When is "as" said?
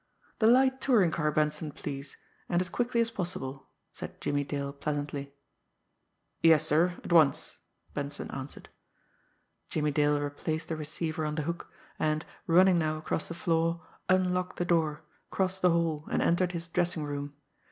2.59-2.69, 3.01-3.11